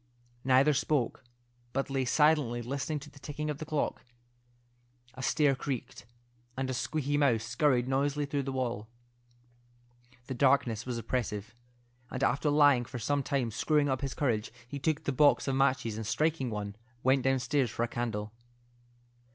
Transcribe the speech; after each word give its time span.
Neither 0.43 0.73
spoke, 0.73 1.23
but 1.73 1.91
lay 1.91 2.05
silently 2.05 2.63
listening 2.63 2.97
to 3.01 3.11
the 3.11 3.19
ticking 3.19 3.51
of 3.51 3.59
the 3.59 3.67
clock. 3.67 4.03
A 5.13 5.21
stair 5.21 5.53
creaked, 5.53 6.07
and 6.57 6.71
a 6.71 6.73
squeaky 6.73 7.17
mouse 7.17 7.43
scurried 7.43 7.87
noisily 7.87 8.25
through 8.25 8.41
the 8.41 8.51
wall. 8.51 8.87
The 10.25 10.33
darkness 10.33 10.87
was 10.87 10.97
oppressive, 10.97 11.53
and 12.09 12.23
after 12.23 12.49
lying 12.49 12.85
for 12.85 12.97
some 12.97 13.21
time 13.21 13.51
screwing 13.51 13.89
up 13.89 14.01
his 14.01 14.15
courage, 14.15 14.51
he 14.67 14.79
took 14.79 15.03
the 15.03 15.11
box 15.11 15.47
of 15.47 15.53
matches, 15.53 15.97
and 15.97 16.07
striking 16.07 16.49
one, 16.49 16.75
went 17.03 17.21
downstairs 17.21 17.69
for 17.69 17.83
a 17.83 17.87
candle. 17.87 18.33